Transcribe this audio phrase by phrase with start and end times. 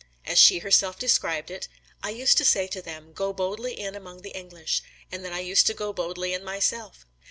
[0.25, 1.67] As she herself described it
[2.01, 4.81] "I used to say to them, 'Go boldly in among the English,'
[5.11, 7.05] and then I used to go boldly in myself."